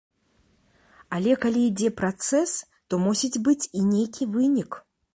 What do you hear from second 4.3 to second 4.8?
вынік.